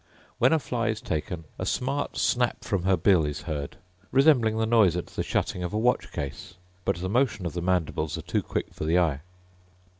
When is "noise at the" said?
4.65-5.21